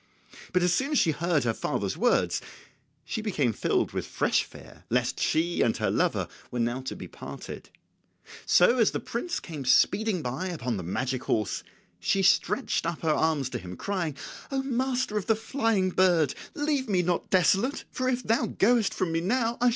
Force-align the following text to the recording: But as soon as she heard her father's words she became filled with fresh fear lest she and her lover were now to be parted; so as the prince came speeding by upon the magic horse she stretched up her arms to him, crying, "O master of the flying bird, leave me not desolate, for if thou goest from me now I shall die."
But 0.51 0.63
as 0.63 0.73
soon 0.73 0.93
as 0.93 0.97
she 0.97 1.11
heard 1.11 1.43
her 1.43 1.53
father's 1.53 1.95
words 1.95 2.41
she 3.05 3.21
became 3.21 3.53
filled 3.53 3.91
with 3.91 4.07
fresh 4.07 4.43
fear 4.43 4.83
lest 4.89 5.19
she 5.19 5.61
and 5.61 5.77
her 5.77 5.91
lover 5.91 6.27
were 6.49 6.57
now 6.59 6.81
to 6.81 6.95
be 6.95 7.07
parted; 7.07 7.69
so 8.43 8.79
as 8.79 8.89
the 8.89 8.99
prince 8.99 9.39
came 9.39 9.63
speeding 9.63 10.23
by 10.23 10.47
upon 10.47 10.77
the 10.77 10.81
magic 10.81 11.25
horse 11.25 11.61
she 11.99 12.23
stretched 12.23 12.87
up 12.87 13.01
her 13.01 13.11
arms 13.11 13.47
to 13.51 13.59
him, 13.59 13.77
crying, 13.77 14.17
"O 14.49 14.63
master 14.63 15.17
of 15.19 15.27
the 15.27 15.35
flying 15.35 15.91
bird, 15.91 16.33
leave 16.55 16.89
me 16.89 17.03
not 17.03 17.29
desolate, 17.29 17.85
for 17.91 18.09
if 18.09 18.23
thou 18.23 18.47
goest 18.47 18.95
from 18.95 19.11
me 19.11 19.21
now 19.21 19.51
I 19.61 19.65
shall 19.69 19.69
die." 19.69 19.69